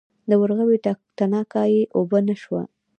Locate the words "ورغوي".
0.41-0.77